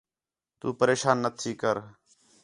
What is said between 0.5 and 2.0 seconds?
تُو پریشان نہ تھی کر